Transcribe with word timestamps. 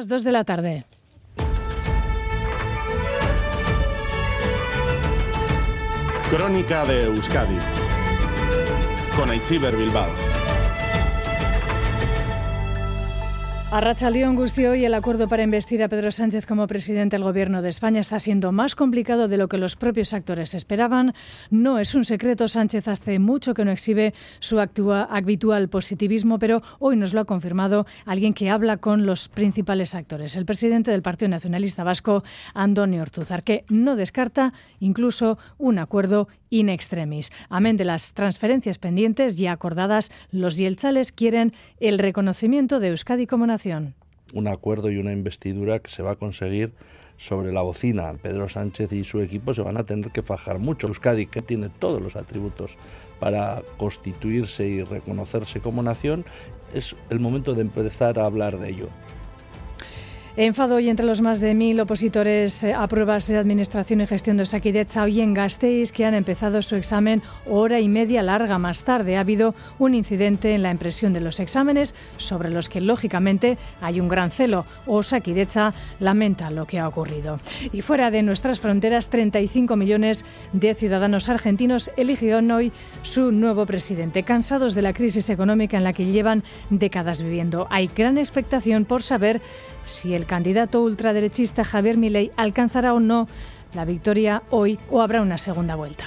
las 0.00 0.08
2 0.08 0.24
de 0.24 0.32
la 0.32 0.44
tarde. 0.44 0.86
Crónica 6.30 6.86
de 6.86 7.04
Euskadi 7.04 7.58
con 9.14 9.28
Aichiber 9.28 9.76
Bilbao. 9.76 10.29
A 13.72 13.80
Rachaldeón 13.80 14.34
Gustio 14.34 14.74
y 14.74 14.84
el 14.84 14.94
acuerdo 14.94 15.28
para 15.28 15.44
investir 15.44 15.80
a 15.84 15.88
Pedro 15.88 16.10
Sánchez 16.10 16.44
como 16.44 16.66
presidente 16.66 17.14
del 17.14 17.22
Gobierno 17.22 17.62
de 17.62 17.68
España 17.68 18.00
está 18.00 18.18
siendo 18.18 18.50
más 18.50 18.74
complicado 18.74 19.28
de 19.28 19.36
lo 19.36 19.48
que 19.48 19.58
los 19.58 19.76
propios 19.76 20.12
actores 20.12 20.54
esperaban. 20.54 21.14
No 21.50 21.78
es 21.78 21.94
un 21.94 22.04
secreto, 22.04 22.48
Sánchez 22.48 22.88
hace 22.88 23.20
mucho 23.20 23.54
que 23.54 23.64
no 23.64 23.70
exhibe 23.70 24.12
su 24.40 24.58
habitual 24.58 25.68
positivismo, 25.68 26.40
pero 26.40 26.62
hoy 26.80 26.96
nos 26.96 27.14
lo 27.14 27.20
ha 27.20 27.26
confirmado 27.26 27.86
alguien 28.06 28.34
que 28.34 28.50
habla 28.50 28.78
con 28.78 29.06
los 29.06 29.28
principales 29.28 29.94
actores, 29.94 30.34
el 30.34 30.46
presidente 30.46 30.90
del 30.90 31.02
Partido 31.02 31.28
Nacionalista 31.28 31.84
Vasco, 31.84 32.24
Antonio 32.54 33.02
Ortuzar, 33.02 33.44
que 33.44 33.64
no 33.68 33.94
descarta 33.94 34.52
incluso 34.80 35.38
un 35.58 35.78
acuerdo 35.78 36.26
in 36.50 36.68
extremis. 36.68 37.32
Amén 37.48 37.76
de 37.76 37.84
las 37.84 38.12
transferencias 38.12 38.78
pendientes 38.78 39.36
ya 39.36 39.52
acordadas, 39.52 40.12
los 40.30 40.56
yelchales 40.56 41.12
quieren 41.12 41.54
el 41.78 41.98
reconocimiento 41.98 42.80
de 42.80 42.88
Euskadi 42.88 43.26
como 43.26 43.46
nación. 43.46 43.94
Un 44.32 44.46
acuerdo 44.46 44.90
y 44.90 44.98
una 44.98 45.12
investidura 45.12 45.78
que 45.78 45.90
se 45.90 46.02
va 46.02 46.12
a 46.12 46.16
conseguir 46.16 46.72
sobre 47.16 47.52
la 47.52 47.60
bocina. 47.60 48.14
Pedro 48.22 48.48
Sánchez 48.48 48.92
y 48.92 49.04
su 49.04 49.20
equipo 49.20 49.52
se 49.52 49.60
van 49.60 49.76
a 49.76 49.84
tener 49.84 50.10
que 50.10 50.22
fajar 50.22 50.58
mucho. 50.58 50.86
Euskadi, 50.86 51.26
que 51.26 51.42
tiene 51.42 51.68
todos 51.68 52.00
los 52.00 52.16
atributos 52.16 52.76
para 53.18 53.62
constituirse 53.76 54.66
y 54.66 54.82
reconocerse 54.82 55.60
como 55.60 55.82
nación, 55.82 56.24
es 56.72 56.96
el 57.10 57.20
momento 57.20 57.54
de 57.54 57.62
empezar 57.62 58.18
a 58.18 58.24
hablar 58.24 58.58
de 58.58 58.70
ello. 58.70 58.88
Enfado 60.42 60.76
hoy 60.76 60.88
entre 60.88 61.04
los 61.04 61.20
más 61.20 61.38
de 61.38 61.52
mil 61.52 61.78
opositores 61.80 62.64
eh, 62.64 62.72
a 62.72 62.86
pruebas 62.88 63.26
de 63.26 63.36
administración 63.36 64.00
y 64.00 64.06
gestión 64.06 64.38
de 64.38 64.44
Osakidecha 64.44 65.02
hoy 65.02 65.20
en 65.20 65.34
Gasteiz 65.34 65.92
que 65.92 66.06
han 66.06 66.14
empezado 66.14 66.62
su 66.62 66.76
examen 66.76 67.20
hora 67.44 67.78
y 67.78 67.90
media 67.90 68.22
larga 68.22 68.56
más 68.56 68.82
tarde. 68.82 69.18
Ha 69.18 69.20
habido 69.20 69.54
un 69.78 69.94
incidente 69.94 70.54
en 70.54 70.62
la 70.62 70.70
impresión 70.70 71.12
de 71.12 71.20
los 71.20 71.40
exámenes 71.40 71.94
sobre 72.16 72.48
los 72.48 72.70
que 72.70 72.80
lógicamente 72.80 73.58
hay 73.82 74.00
un 74.00 74.08
gran 74.08 74.30
celo. 74.30 74.64
Osakidecha 74.86 75.74
lamenta 75.98 76.50
lo 76.50 76.64
que 76.64 76.78
ha 76.78 76.88
ocurrido. 76.88 77.38
Y 77.70 77.82
fuera 77.82 78.10
de 78.10 78.22
nuestras 78.22 78.60
fronteras, 78.60 79.10
35 79.10 79.76
millones 79.76 80.24
de 80.54 80.72
ciudadanos 80.72 81.28
argentinos 81.28 81.90
eligieron 81.98 82.50
hoy 82.50 82.72
su 83.02 83.30
nuevo 83.30 83.66
presidente, 83.66 84.22
cansados 84.22 84.74
de 84.74 84.80
la 84.80 84.94
crisis 84.94 85.28
económica 85.28 85.76
en 85.76 85.84
la 85.84 85.92
que 85.92 86.06
llevan 86.06 86.44
décadas 86.70 87.22
viviendo. 87.22 87.66
Hay 87.68 87.90
gran 87.94 88.16
expectación 88.16 88.86
por 88.86 89.02
saber 89.02 89.42
si 89.84 90.14
el 90.14 90.26
candidato 90.30 90.80
ultraderechista 90.80 91.64
Javier 91.64 91.96
Milei 91.96 92.30
alcanzará 92.36 92.94
o 92.94 93.00
no 93.00 93.26
la 93.74 93.84
victoria 93.84 94.44
hoy 94.50 94.78
o 94.88 95.02
habrá 95.02 95.22
una 95.22 95.38
segunda 95.38 95.74
vuelta. 95.74 96.04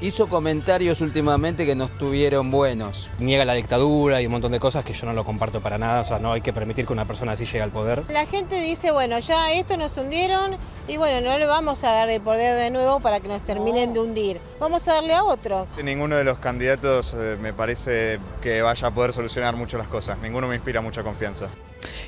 Hizo 0.00 0.26
comentarios 0.28 1.02
últimamente 1.02 1.66
que 1.66 1.74
no 1.74 1.84
estuvieron 1.84 2.50
buenos. 2.50 3.10
Niega 3.18 3.44
la 3.44 3.52
dictadura 3.52 4.22
y 4.22 4.26
un 4.26 4.32
montón 4.32 4.52
de 4.52 4.58
cosas 4.58 4.86
que 4.86 4.94
yo 4.94 5.04
no 5.04 5.12
lo 5.12 5.22
comparto 5.22 5.60
para 5.60 5.76
nada. 5.76 6.00
O 6.00 6.04
sea, 6.04 6.18
no 6.18 6.32
hay 6.32 6.40
que 6.40 6.54
permitir 6.54 6.86
que 6.86 6.94
una 6.94 7.04
persona 7.04 7.32
así 7.32 7.44
llegue 7.44 7.60
al 7.60 7.70
poder. 7.70 8.04
La 8.08 8.24
gente 8.24 8.58
dice, 8.62 8.90
bueno, 8.90 9.18
ya 9.18 9.52
esto 9.52 9.76
nos 9.76 9.98
hundieron 9.98 10.56
y 10.86 10.96
bueno, 10.96 11.20
no 11.28 11.36
le 11.36 11.44
vamos 11.44 11.84
a 11.84 11.92
dar 11.92 12.08
de 12.08 12.20
poder 12.20 12.58
de 12.58 12.70
nuevo 12.70 13.00
para 13.00 13.20
que 13.20 13.28
nos 13.28 13.42
terminen 13.42 13.92
de 13.92 14.00
hundir. 14.00 14.40
Vamos 14.60 14.88
a 14.88 14.94
darle 14.94 15.12
a 15.12 15.24
otro. 15.24 15.66
Ninguno 15.84 16.16
de 16.16 16.24
los 16.24 16.38
candidatos 16.38 17.14
eh, 17.14 17.36
me 17.42 17.52
parece 17.52 18.18
que 18.40 18.62
vaya 18.62 18.88
a 18.88 18.90
poder 18.92 19.12
solucionar 19.12 19.56
mucho 19.56 19.76
las 19.76 19.88
cosas. 19.88 20.16
Ninguno 20.20 20.48
me 20.48 20.54
inspira 20.54 20.80
mucha 20.80 21.02
confianza. 21.02 21.48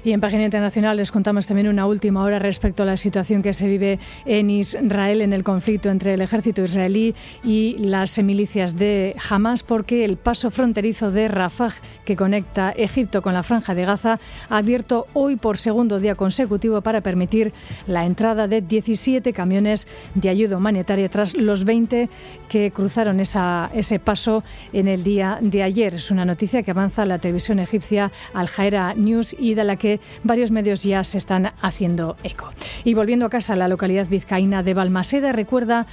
Y 0.05 0.13
en 0.13 0.21
página 0.21 0.45
internacional 0.45 0.97
les 0.97 1.13
contamos 1.13 1.47
también 1.47 1.69
una 1.69 1.87
última 1.87 2.23
hora 2.23 2.39
respecto 2.39 2.85
a 2.85 2.87
la 2.87 2.97
situación 2.97 3.43
que 3.43 3.53
se 3.53 3.67
vive 3.67 3.99
en 4.25 4.49
Israel 4.49 5.21
en 5.21 5.33
el 5.33 5.45
conflicto 5.45 5.91
entre 5.91 6.15
el 6.15 6.23
ejército 6.23 6.63
israelí 6.63 7.15
y 7.45 7.77
las 7.79 8.19
milicias 8.23 8.77
de 8.77 9.15
Hamas, 9.29 9.63
porque 9.63 10.05
el 10.05 10.17
paso 10.17 10.51
fronterizo 10.51 11.11
de 11.11 11.29
Rafah, 11.29 11.73
que 12.05 12.17
conecta 12.17 12.71
Egipto 12.71 13.21
con 13.21 13.35
la 13.35 13.43
franja 13.43 13.75
de 13.75 13.85
Gaza, 13.85 14.19
ha 14.49 14.57
abierto 14.57 15.07
hoy 15.13 15.37
por 15.37 15.59
segundo 15.59 15.99
día 15.99 16.15
consecutivo 16.15 16.81
para 16.81 17.01
permitir 17.01 17.53
la 17.87 18.07
entrada 18.07 18.49
de 18.49 18.63
17 18.63 19.33
camiones 19.33 19.87
de 20.15 20.29
ayuda 20.29 20.57
humanitaria 20.57 21.09
tras 21.09 21.35
los 21.35 21.65
20 21.65 22.09
que 22.49 22.71
cruzaron 22.71 23.21
esa, 23.21 23.71
ese 23.75 23.99
paso 23.99 24.45
en 24.73 24.89
el 24.89 25.05
día 25.05 25.39
de 25.41 25.63
ayer. 25.63 25.95
Es 25.95 26.11
una 26.11 26.25
noticia 26.25 26.63
que 26.63 26.71
avanza 26.71 27.05
la 27.05 27.19
televisión 27.19 27.59
egipcia 27.59 28.13
Al 28.33 28.49
Jazeera 28.49 28.95
News 28.95 29.35
y 29.39 29.55
de 29.55 29.65
la 29.65 29.77
que 29.77 29.90
varios 30.23 30.51
medios 30.51 30.85
ya 30.85 31.03
se 31.03 31.19
están 31.19 31.53
haciendo 31.61 32.17
eco. 32.23 32.53
Y 32.85 32.95
volviendo 32.95 33.27
a 33.27 33.31
casa, 33.31 33.57
la 33.57 33.67
localidad 33.67 34.07
vizcaína 34.07 34.63
de 34.63 34.75
Balmaseda 34.75 35.33
recuerda 35.33 35.87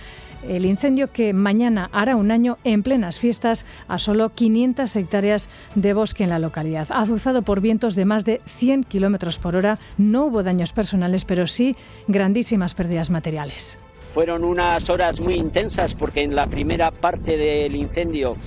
el 0.48 0.66
incendio 0.66 1.12
que 1.12 1.34
mañana 1.34 1.90
hará 1.92 2.16
un 2.16 2.32
año 2.32 2.58
en 2.64 2.84
plenas 2.84 3.20
fiestas 3.20 3.66
a 3.88 3.98
solo 3.98 4.30
500 4.30 4.96
hectáreas 4.96 5.50
de 5.76 5.94
bosque 5.94 6.24
en 6.24 6.30
la 6.30 6.40
localidad. 6.40 6.88
Azuzado 6.92 7.42
por 7.42 7.62
vientos 7.62 7.96
de 7.96 8.06
más 8.06 8.26
de 8.26 8.42
100 8.46 8.84
kilómetros 8.84 9.40
por 9.40 9.56
hora, 9.56 9.80
no 9.98 10.26
hubo 10.26 10.44
daños 10.44 10.74
personales, 10.74 11.26
pero 11.26 11.48
sí 11.48 11.76
grandísimas 12.08 12.76
pérdidas 12.76 13.10
materiales. 13.10 13.80
Fueron 14.14 14.44
unas 14.44 14.90
horas 14.90 15.20
muy 15.20 15.36
intensas 15.36 15.94
porque 15.94 16.22
en 16.22 16.36
la 16.36 16.48
primera 16.48 16.92
parte 16.92 17.38
del 17.38 17.76
incendio 17.76 18.38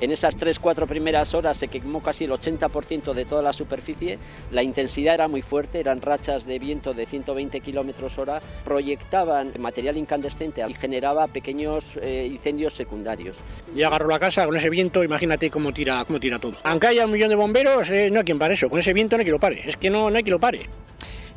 en 0.00 0.10
esas 0.10 0.36
tres, 0.36 0.58
cuatro 0.58 0.86
primeras 0.86 1.34
horas 1.34 1.56
se 1.56 1.68
quemó 1.68 2.02
casi 2.02 2.24
el 2.24 2.30
80% 2.30 3.12
de 3.14 3.24
toda 3.24 3.42
la 3.42 3.52
superficie. 3.52 4.18
La 4.52 4.62
intensidad 4.62 5.14
era 5.14 5.28
muy 5.28 5.42
fuerte, 5.42 5.80
eran 5.80 6.00
rachas 6.00 6.46
de 6.46 6.58
viento 6.58 6.94
de 6.94 7.06
120 7.06 7.60
kilómetros 7.60 8.18
hora, 8.18 8.40
proyectaban 8.64 9.52
material 9.58 9.96
incandescente 9.96 10.64
y 10.66 10.74
generaba 10.74 11.26
pequeños 11.26 11.98
eh, 12.00 12.28
incendios 12.30 12.74
secundarios. 12.74 13.38
Ya 13.74 13.88
agarró 13.88 14.08
la 14.08 14.18
casa 14.18 14.44
con 14.46 14.56
ese 14.56 14.70
viento, 14.70 15.02
imagínate 15.02 15.50
cómo 15.50 15.72
tira, 15.72 16.04
cómo 16.04 16.20
tira 16.20 16.38
todo. 16.38 16.54
Aunque 16.62 16.88
haya 16.88 17.04
un 17.04 17.12
millón 17.12 17.30
de 17.30 17.36
bomberos, 17.36 17.90
eh, 17.90 18.10
no 18.10 18.20
hay 18.20 18.24
quien 18.24 18.38
pare 18.38 18.54
eso. 18.54 18.68
Con 18.68 18.78
ese 18.78 18.92
viento 18.92 19.16
no 19.16 19.20
hay 19.20 19.24
quien 19.24 19.32
lo 19.32 19.40
pare. 19.40 19.62
Es 19.68 19.76
que 19.76 19.90
no, 19.90 20.10
no 20.10 20.16
hay 20.16 20.22
quien 20.22 20.32
lo 20.32 20.40
pare. 20.40 20.68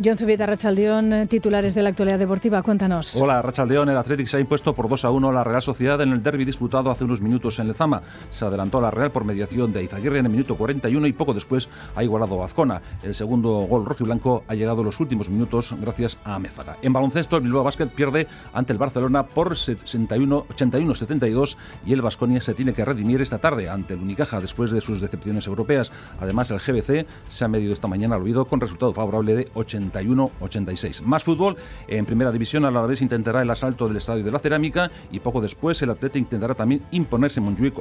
John 0.03 0.18
Zubieta, 0.18 0.46
Rachaldeón, 0.46 1.28
titulares 1.28 1.75
de 1.75 1.84
la 1.84 1.90
actualidad 1.90 2.19
deportiva, 2.19 2.62
cuéntanos. 2.63 3.16
Hola, 3.16 3.41
Rachaldeón, 3.41 3.90
el 3.90 3.97
Athletic 3.97 4.28
se 4.28 4.38
ha 4.38 4.40
impuesto 4.40 4.74
por 4.74 4.88
2 4.88 5.06
a 5.06 5.12
1 5.12 5.29
a 5.29 5.31
la 5.31 5.44
Real 5.44 5.62
Sociedad 5.62 6.02
en 6.02 6.12
el 6.12 6.24
derby 6.24 6.46
disputado 6.46 6.91
hace 6.91 7.03
unos 7.03 7.22
minutos 7.22 7.59
en 7.59 7.68
Lezama. 7.68 8.01
Se 8.30 8.46
adelantó 8.46 8.78
a 8.78 8.81
la 8.81 8.91
Real 8.91 9.12
por 9.12 9.25
mediación 9.25 9.74
de 9.74 9.84
Izaguirre 9.84 10.19
en 10.19 10.25
el 10.25 10.31
minuto 10.31 10.56
41 10.56 11.07
y 11.07 11.13
poco 11.13 11.34
después 11.34 11.69
ha 11.96 12.03
igualado 12.03 12.41
a 12.41 12.46
Azcona. 12.46 12.81
El 13.03 13.16
segundo 13.16 13.50
gol 13.69 13.85
rojiblanco 13.85 14.44
ha 14.47 14.56
llegado 14.56 14.81
en 14.81 14.85
los 14.85 15.00
últimos 15.00 15.30
minutos 15.30 15.75
gracias 15.80 16.18
a 16.24 16.40
Mefaga. 16.40 16.78
En 16.81 16.94
baloncesto, 16.94 17.38
el 17.38 17.44
Bilbao 17.44 17.63
Basket 17.63 17.88
pierde 17.88 18.28
ante 18.53 18.74
el 18.74 18.80
Barcelona 18.80 19.25
por 19.25 19.51
81-72 19.51 21.57
y 21.85 21.94
el 21.94 22.01
Vasconia 22.01 22.40
se 22.40 22.53
tiene 22.53 22.74
que 22.74 22.85
redimir 22.85 23.22
esta 23.22 23.40
tarde 23.40 23.69
ante 23.69 23.94
el 23.94 24.01
Unicaja 24.01 24.40
después 24.40 24.72
de 24.72 24.81
sus 24.81 25.01
decepciones 25.01 25.47
europeas. 25.47 25.91
Además, 26.19 26.51
el 26.51 26.59
GBC 26.59 27.06
se 27.28 27.46
ha 27.46 27.47
medido 27.47 27.74
esta 27.74 27.88
mañana 27.88 28.16
al 28.16 28.22
olvido 28.22 28.46
con 28.46 28.59
resultado 28.59 28.94
favorable 28.94 29.35
de 29.35 29.47
81-86. 29.90 31.03
Más 31.03 31.24
fútbol, 31.24 31.56
en 31.88 32.06
primera 32.06 32.31
división 32.31 32.66
a 32.66 32.72
la 32.72 32.86
vez 32.86 33.02
intentará 33.02 33.42
el 33.42 33.50
asalto 33.50 33.88
del 33.88 33.97
Estadio 33.97 34.24
de 34.24 34.31
la 34.31 34.40
Cerámica 34.40 34.92
y 35.12 35.19
poco 35.19 35.42
después 35.42 35.81
el 35.81 35.90
Atlético 35.90 36.19
intentará 36.19 36.53
también 36.53 36.81
imponerse 36.92 37.40
en 37.40 37.46
Montjuic 37.46 37.75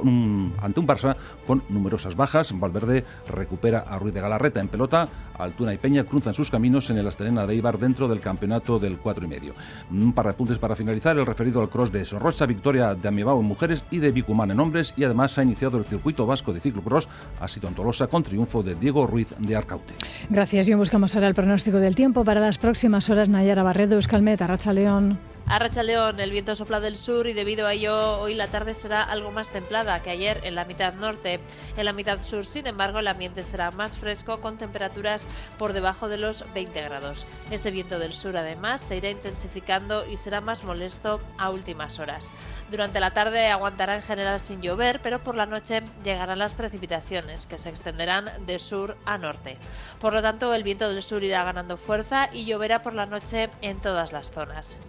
ante 0.61 0.79
un 0.79 0.87
Barça 0.87 1.15
con 1.45 1.61
numerosas 1.69 2.15
bajas. 2.15 2.57
Valverde 2.57 3.03
recupera 3.27 3.79
a 3.79 3.99
Ruiz 3.99 4.13
de 4.13 4.21
Galarreta 4.21 4.59
en 4.59 4.67
pelota, 4.67 5.09
Altuna 5.37 5.73
y 5.73 5.77
Peña 5.77 6.03
cruzan 6.03 6.33
sus 6.33 6.49
caminos 6.49 6.89
en 6.89 6.97
el 6.97 7.07
Astelena 7.07 7.45
de 7.45 7.55
Ibar 7.55 7.77
dentro 7.77 8.07
del 8.07 8.19
campeonato 8.19 8.79
del 8.79 8.97
4 8.97 9.25
y 9.25 9.27
medio. 9.27 9.53
Un 9.91 10.13
par 10.13 10.25
de 10.25 10.31
apuntes 10.31 10.59
para 10.59 10.75
finalizar, 10.75 11.17
el 11.17 11.25
referido 11.25 11.61
al 11.61 11.69
cross 11.69 11.91
de 11.91 12.05
Sorrocha, 12.05 12.45
victoria 12.45 12.93
de 12.95 13.07
Amibao 13.07 13.39
en 13.39 13.45
mujeres 13.45 13.83
y 13.91 13.97
de 13.97 14.11
Bicumán 14.11 14.51
en 14.51 14.59
hombres 14.59 14.93
y 14.95 15.03
además 15.03 15.37
ha 15.37 15.43
iniciado 15.43 15.77
el 15.77 15.85
circuito 15.85 16.25
vasco 16.25 16.53
de 16.53 16.59
ciclocross, 16.59 17.07
ha 17.39 17.47
sido 17.47 17.67
en 17.67 17.75
Tolosa 17.75 18.07
con 18.07 18.23
triunfo 18.23 18.63
de 18.63 18.75
Diego 18.75 19.07
Ruiz 19.07 19.33
de 19.37 19.55
Arcaute. 19.55 19.93
Gracias 20.29 20.69
y 20.69 20.73
buscamos 20.73 21.15
ahora 21.15 21.27
el 21.27 21.33
pronóstico 21.33 21.77
del 21.77 21.90
tiempo 21.95 22.23
para 22.23 22.39
las 22.39 22.57
próximas 22.57 23.09
horas 23.09 23.29
Nayara 23.29 23.63
Barredo, 23.63 23.95
Euskalmet, 23.95 24.41
Arracha 24.41 24.73
León. 24.73 25.19
A 25.47 25.57
el 25.57 26.31
viento 26.31 26.55
sopla 26.55 26.79
del 26.79 26.95
sur 26.95 27.27
y 27.27 27.33
debido 27.33 27.67
a 27.67 27.73
ello 27.73 28.19
hoy 28.19 28.33
la 28.33 28.47
tarde 28.47 28.73
será 28.73 29.03
algo 29.03 29.31
más 29.31 29.49
templada 29.49 30.01
que 30.01 30.09
ayer 30.09 30.39
en 30.43 30.55
la 30.55 30.65
mitad 30.65 30.93
norte. 30.93 31.39
En 31.75 31.85
la 31.85 31.93
mitad 31.93 32.19
sur, 32.19 32.45
sin 32.45 32.67
embargo, 32.67 32.99
el 32.99 33.07
ambiente 33.07 33.43
será 33.43 33.69
más 33.71 33.97
fresco 33.97 34.39
con 34.39 34.57
temperaturas 34.57 35.27
por 35.57 35.73
debajo 35.73 36.07
de 36.07 36.17
los 36.17 36.45
20 36.53 36.81
grados. 36.81 37.25
Ese 37.51 37.69
viento 37.69 37.99
del 37.99 38.13
sur 38.13 38.37
además 38.37 38.81
se 38.81 38.95
irá 38.95 39.09
intensificando 39.09 40.07
y 40.07 40.17
será 40.17 40.39
más 40.39 40.63
molesto 40.63 41.19
a 41.37 41.49
últimas 41.49 41.99
horas. 41.99 42.31
Durante 42.69 42.99
la 42.99 43.11
tarde 43.11 43.49
aguantará 43.49 43.95
en 43.95 44.01
general 44.01 44.39
sin 44.39 44.61
llover, 44.61 45.01
pero 45.03 45.19
por 45.19 45.35
la 45.35 45.45
noche 45.45 45.83
llegarán 46.03 46.39
las 46.39 46.55
precipitaciones 46.55 47.45
que 47.47 47.57
se 47.57 47.69
extenderán 47.69 48.31
de 48.45 48.57
sur 48.57 48.97
a 49.05 49.17
norte. 49.17 49.57
Por 49.99 50.13
lo 50.13 50.21
tanto, 50.21 50.53
el 50.53 50.63
viento 50.63 50.87
del 50.89 51.03
sur 51.03 51.23
irá 51.23 51.43
ganando 51.43 51.77
fuerza 51.77 52.29
y 52.31 52.45
lloverá 52.45 52.81
por 52.81 52.93
la 52.93 53.05
noche 53.05 53.49
en 53.61 53.79
todas 53.79 54.13
las 54.13 54.31
zonas. 54.31 54.79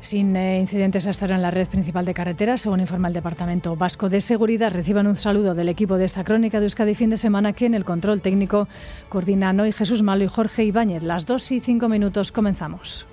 Sin 0.00 0.34
eh, 0.34 0.60
incidentes 0.60 1.06
hasta 1.06 1.26
ahora 1.26 1.36
en 1.36 1.42
la 1.42 1.50
red 1.50 1.68
principal 1.68 2.06
de 2.06 2.14
carreteras, 2.14 2.62
según 2.62 2.80
informa 2.80 3.08
el 3.08 3.14
Departamento 3.14 3.76
Vasco 3.76 4.08
de 4.08 4.20
Seguridad. 4.20 4.72
Reciban 4.72 5.06
un 5.06 5.16
saludo 5.16 5.54
del 5.54 5.68
equipo 5.68 5.98
de 5.98 6.06
esta 6.06 6.24
crónica 6.24 6.58
de 6.58 6.66
Euskadi 6.66 6.94
fin 6.94 7.10
de 7.10 7.18
semana 7.18 7.52
que 7.52 7.66
en 7.66 7.74
el 7.74 7.84
control 7.84 8.22
técnico 8.22 8.66
coordinan 9.10 9.60
hoy 9.60 9.72
Jesús 9.72 10.02
Malo 10.02 10.24
y 10.24 10.28
Jorge 10.28 10.64
Ibáñez. 10.64 11.02
Las 11.02 11.26
dos 11.26 11.52
y 11.52 11.60
cinco 11.60 11.88
minutos 11.88 12.32
comenzamos. 12.32 13.06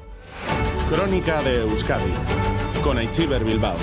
Crónica 0.89 1.41
de 1.43 1.61
Euskadi 1.61 2.11
con 2.81 2.97
Aichiber 2.97 3.43
Bilbao. 3.43 3.75